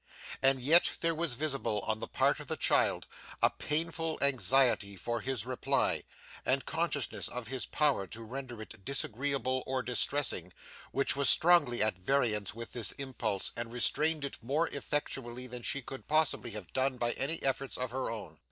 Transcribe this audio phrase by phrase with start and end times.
[0.41, 3.05] And yet there was visible on the part of the child
[3.39, 6.05] a painful anxiety for his reply,
[6.43, 10.53] and consciousness of his power to render it disagreeable or distressing,
[10.91, 15.83] which was strongly at variance with this impulse and restrained it more effectually than she
[15.83, 18.39] could possibly have done by any efforts of her own.